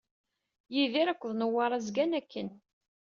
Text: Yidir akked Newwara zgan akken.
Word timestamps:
Yidir 0.75 1.07
akked 1.13 1.31
Newwara 1.37 1.77
zgan 1.87 2.11
akken. 2.19 2.49